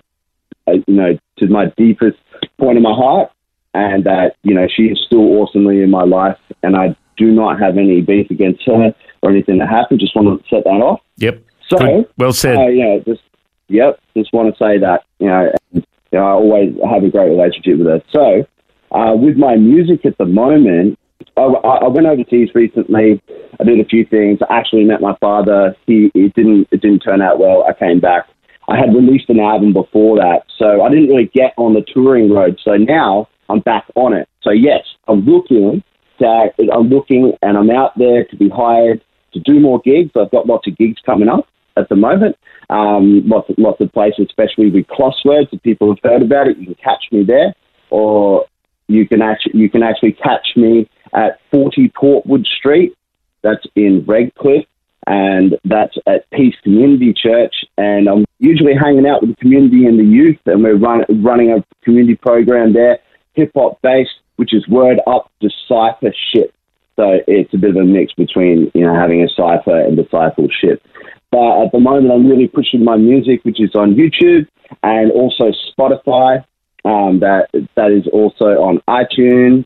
you 0.67 0.83
know, 0.87 1.17
to 1.37 1.47
my 1.47 1.65
deepest 1.77 2.17
point 2.59 2.77
in 2.77 2.83
my 2.83 2.93
heart, 2.93 3.31
and 3.73 4.03
that 4.05 4.35
you 4.43 4.53
know 4.53 4.67
she 4.73 4.83
is 4.83 4.99
still 5.05 5.39
awesomely 5.39 5.81
in 5.81 5.89
my 5.89 6.03
life, 6.03 6.37
and 6.63 6.75
I 6.75 6.95
do 7.17 7.31
not 7.31 7.59
have 7.59 7.77
any 7.77 8.01
beef 8.01 8.29
against 8.31 8.63
her 8.65 8.93
or 9.21 9.29
anything 9.29 9.59
that 9.59 9.69
happened. 9.69 9.99
Just 9.99 10.15
want 10.15 10.41
to 10.41 10.49
set 10.49 10.63
that 10.63 10.69
off. 10.69 11.01
Yep. 11.17 11.43
So 11.67 11.77
Good. 11.77 12.09
well 12.17 12.33
said. 12.33 12.57
Uh, 12.57 12.67
know, 12.67 13.03
just 13.05 13.21
yep. 13.67 13.99
Just 14.15 14.33
want 14.33 14.53
to 14.53 14.57
say 14.57 14.79
that 14.79 15.03
you 15.19 15.27
know, 15.27 15.51
and, 15.73 15.85
you 16.11 16.19
know, 16.19 16.25
I 16.25 16.31
always 16.31 16.73
have 16.89 17.03
a 17.03 17.09
great 17.09 17.29
relationship 17.29 17.77
with 17.77 17.87
her. 17.87 18.01
So 18.11 18.47
uh, 18.91 19.15
with 19.15 19.37
my 19.37 19.55
music 19.55 20.05
at 20.05 20.17
the 20.17 20.25
moment, 20.25 20.97
I, 21.37 21.41
I, 21.41 21.87
went 21.87 22.07
overseas 22.07 22.49
recently. 22.55 23.21
I 23.59 23.63
did 23.63 23.79
a 23.79 23.85
few 23.85 24.05
things. 24.05 24.39
I 24.49 24.57
actually 24.57 24.85
met 24.85 25.01
my 25.01 25.15
father. 25.17 25.75
He 25.85 26.11
it 26.15 26.33
didn't 26.33 26.67
it 26.71 26.81
didn't 26.81 26.99
turn 26.99 27.21
out 27.21 27.39
well. 27.39 27.63
I 27.67 27.73
came 27.73 27.99
back. 27.99 28.27
I 28.69 28.77
had 28.77 28.93
released 28.93 29.29
an 29.29 29.39
album 29.39 29.73
before 29.73 30.17
that, 30.17 30.43
so 30.57 30.83
I 30.83 30.89
didn't 30.89 31.07
really 31.07 31.31
get 31.33 31.53
on 31.57 31.73
the 31.73 31.81
touring 31.81 32.31
road. 32.31 32.59
So 32.63 32.77
now 32.77 33.27
I'm 33.49 33.61
back 33.61 33.85
on 33.95 34.13
it. 34.13 34.29
So 34.43 34.51
yes, 34.51 34.83
I'm 35.07 35.21
looking 35.21 35.83
to, 36.19 36.49
I'm 36.71 36.89
looking 36.89 37.33
and 37.41 37.57
I'm 37.57 37.71
out 37.71 37.97
there 37.97 38.25
to 38.25 38.35
be 38.35 38.47
hired 38.47 39.01
to 39.33 39.39
do 39.39 39.59
more 39.59 39.81
gigs. 39.81 40.11
I've 40.15 40.31
got 40.31 40.45
lots 40.45 40.67
of 40.67 40.77
gigs 40.77 40.99
coming 41.05 41.29
up 41.29 41.47
at 41.77 41.89
the 41.89 41.95
moment. 41.95 42.35
Um, 42.69 43.27
lots 43.27 43.49
of, 43.49 43.55
lots 43.57 43.81
of 43.81 43.91
places, 43.91 44.27
especially 44.29 44.69
with 44.69 44.85
crosswords. 44.85 45.47
If 45.51 45.63
people 45.63 45.89
have 45.89 45.99
heard 46.03 46.21
about 46.21 46.47
it, 46.47 46.57
you 46.57 46.65
can 46.65 46.75
catch 46.75 47.05
me 47.11 47.23
there, 47.23 47.55
or 47.89 48.45
you 48.87 49.07
can 49.07 49.23
actually 49.23 49.59
you 49.59 49.69
can 49.69 49.81
actually 49.81 50.13
catch 50.13 50.49
me 50.55 50.87
at 51.13 51.39
40 51.49 51.89
Portwood 51.89 52.45
Street. 52.45 52.93
That's 53.41 53.65
in 53.75 54.03
Redcliffe, 54.05 54.67
and 55.07 55.57
that's 55.65 55.95
at 56.07 56.29
Peace 56.31 56.55
Community 56.63 57.13
Church. 57.13 57.53
And 57.77 58.07
I'm 58.07 58.25
usually 58.39 58.73
hanging 58.73 59.07
out 59.07 59.21
with 59.21 59.31
the 59.31 59.35
community 59.37 59.85
and 59.85 59.99
the 59.99 60.03
youth, 60.03 60.39
and 60.45 60.63
we're 60.63 60.77
run, 60.77 61.03
running 61.23 61.51
a 61.51 61.63
community 61.83 62.15
program 62.15 62.73
there, 62.73 62.99
hip 63.33 63.51
hop 63.55 63.81
based, 63.81 64.11
which 64.35 64.53
is 64.53 64.67
word 64.67 64.99
up 65.07 65.31
discipleship. 65.39 66.53
So 66.95 67.19
it's 67.27 67.53
a 67.53 67.57
bit 67.57 67.71
of 67.71 67.77
a 67.77 67.85
mix 67.85 68.13
between 68.13 68.71
you 68.73 68.85
know 68.85 68.93
having 68.93 69.23
a 69.23 69.29
cipher 69.29 69.79
and 69.79 69.95
discipleship. 69.95 70.83
But 71.31 71.63
at 71.63 71.71
the 71.71 71.79
moment, 71.79 72.11
I'm 72.11 72.27
really 72.27 72.47
pushing 72.47 72.83
my 72.83 72.97
music, 72.97 73.45
which 73.45 73.61
is 73.61 73.75
on 73.75 73.95
YouTube 73.95 74.47
and 74.83 75.11
also 75.11 75.51
Spotify. 75.71 76.43
Um, 76.85 77.19
that 77.19 77.49
that 77.75 77.91
is 77.91 78.07
also 78.11 78.45
on 78.61 78.81
iTunes. 78.87 79.65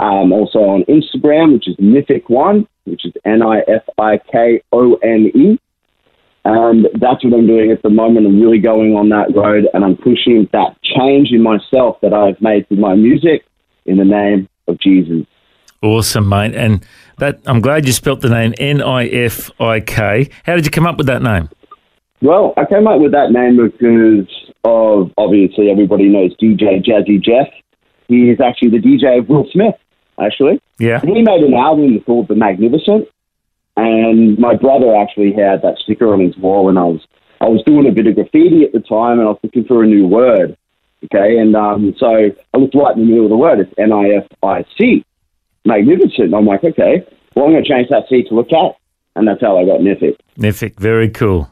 Um, 0.00 0.32
also 0.32 0.58
on 0.58 0.82
Instagram, 0.84 1.52
which 1.52 1.68
is 1.68 1.76
Nifik 1.76 2.28
One, 2.28 2.66
which 2.84 3.04
is 3.04 3.12
N 3.24 3.42
I 3.42 3.60
F 3.60 3.82
I 3.98 4.18
K 4.30 4.62
O 4.72 4.94
N 4.96 5.30
E. 5.34 5.58
And 6.46 6.86
that's 7.00 7.24
what 7.24 7.32
I'm 7.32 7.46
doing 7.46 7.70
at 7.70 7.82
the 7.82 7.88
moment. 7.88 8.26
I'm 8.26 8.40
really 8.40 8.58
going 8.58 8.94
on 8.94 9.08
that 9.08 9.34
road 9.34 9.66
and 9.72 9.82
I'm 9.82 9.96
pushing 9.96 10.46
that 10.52 10.76
change 10.82 11.30
in 11.32 11.42
myself 11.42 11.98
that 12.02 12.12
I've 12.12 12.40
made 12.40 12.68
through 12.68 12.78
my 12.78 12.94
music 12.94 13.46
in 13.86 13.96
the 13.96 14.04
name 14.04 14.48
of 14.68 14.78
Jesus. 14.78 15.26
Awesome, 15.82 16.28
mate. 16.28 16.54
And 16.54 16.84
that 17.18 17.40
I'm 17.46 17.60
glad 17.60 17.86
you 17.86 17.92
spelt 17.92 18.20
the 18.20 18.28
name 18.28 18.54
N 18.58 18.82
I 18.82 19.06
F 19.06 19.50
I 19.60 19.80
K. 19.80 20.28
How 20.44 20.54
did 20.54 20.64
you 20.64 20.70
come 20.70 20.86
up 20.86 20.98
with 20.98 21.06
that 21.06 21.22
name? 21.22 21.48
Well, 22.20 22.54
I 22.56 22.64
came 22.64 22.86
up 22.86 23.00
with 23.00 23.12
that 23.12 23.32
name 23.32 23.56
because 23.56 24.28
of 24.64 25.12
obviously 25.18 25.70
everybody 25.70 26.08
knows 26.08 26.34
DJ 26.36 26.84
Jazzy 26.84 27.22
Jeff. 27.22 27.48
He 28.08 28.30
is 28.30 28.40
actually 28.40 28.70
the 28.70 28.78
DJ 28.78 29.18
of 29.18 29.28
Will 29.28 29.46
Smith, 29.52 29.74
actually. 30.20 30.60
Yeah. 30.78 31.00
And 31.00 31.10
he 31.10 31.22
made 31.22 31.42
an 31.42 31.54
album 31.54 32.00
called 32.00 32.28
The 32.28 32.34
Magnificent. 32.34 33.08
And 33.76 34.38
my 34.38 34.54
brother 34.54 34.94
actually 34.94 35.32
had 35.32 35.62
that 35.62 35.78
sticker 35.82 36.12
on 36.12 36.20
his 36.20 36.36
wall, 36.36 36.68
and 36.68 36.78
I 36.78 36.84
was 36.84 37.04
I 37.40 37.48
was 37.48 37.60
doing 37.66 37.88
a 37.88 37.90
bit 37.90 38.06
of 38.06 38.14
graffiti 38.14 38.62
at 38.62 38.70
the 38.70 38.78
time, 38.78 39.18
and 39.18 39.22
I 39.22 39.32
was 39.32 39.40
looking 39.42 39.64
for 39.64 39.82
a 39.82 39.86
new 39.86 40.06
word. 40.06 40.56
Okay, 41.06 41.38
and 41.38 41.56
um, 41.56 41.92
so 41.98 42.06
I 42.06 42.56
looked 42.56 42.76
right 42.76 42.94
in 42.96 43.02
the 43.02 43.08
middle 43.08 43.24
of 43.24 43.30
the 43.30 43.36
word. 43.36 43.58
It's 43.58 43.74
N 43.76 43.90
I 43.90 44.10
F 44.10 44.28
I 44.44 44.64
C, 44.78 45.04
magnificent. 45.64 46.32
I'm 46.32 46.46
like, 46.46 46.62
okay, 46.62 47.04
well 47.34 47.46
I'm 47.46 47.50
going 47.50 47.64
to 47.64 47.68
change 47.68 47.88
that 47.88 48.04
C 48.08 48.22
to 48.28 48.34
look 48.36 48.52
at, 48.52 48.76
and 49.16 49.26
that's 49.26 49.40
how 49.40 49.58
I 49.58 49.64
got 49.64 49.80
Nifik. 49.80 50.18
Nifik, 50.38 50.78
very 50.78 51.08
cool. 51.08 51.50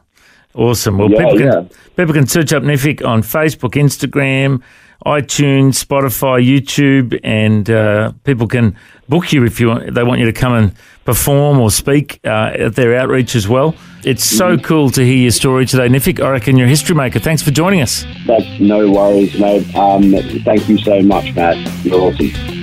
Awesome. 0.55 0.97
Well, 0.97 1.09
Yeah, 1.11 1.17
people, 1.17 1.37
can, 1.37 1.47
yeah. 1.47 1.63
people 1.95 2.13
can 2.13 2.27
search 2.27 2.53
up 2.53 2.63
Nifik 2.63 3.05
on 3.05 3.21
Facebook, 3.23 3.71
Instagram, 3.71 4.61
iTunes, 5.05 5.83
Spotify, 5.83 6.45
YouTube, 6.45 7.19
and 7.23 7.69
uh, 7.69 8.11
people 8.23 8.47
can 8.47 8.75
book 9.09 9.33
you 9.33 9.43
if 9.45 9.59
you 9.59 9.67
want, 9.67 9.93
they 9.93 10.03
want 10.03 10.19
you 10.19 10.25
to 10.25 10.31
come 10.33 10.53
and 10.53 10.73
perform 11.05 11.59
or 11.59 11.69
speak 11.69 12.19
uh, 12.23 12.51
at 12.57 12.75
their 12.75 12.97
outreach 12.97 13.35
as 13.35 13.47
well. 13.47 13.75
It's 14.05 14.23
so 14.23 14.55
Mm-hmm. 14.55 14.63
cool 14.65 14.89
to 14.91 15.03
hear 15.03 15.17
your 15.17 15.31
story 15.31 15.65
today, 15.65 15.87
Nifik. 15.89 16.23
I 16.23 16.29
reckon 16.29 16.55
you're 16.55 16.67
a 16.67 16.69
history 16.69 16.95
maker. 16.95 17.19
Thanks 17.19 17.41
for 17.41 17.51
joining 17.51 17.81
us. 17.81 18.05
That's 18.25 18.59
no 18.61 18.89
worries, 18.91 19.37
mate. 19.39 19.75
Um, 19.75 20.13
thank 20.45 20.69
you 20.69 20.77
so 20.77 21.01
much, 21.01 21.33
Matt. 21.35 21.57
You're 21.83 21.99
awesome. 21.99 22.62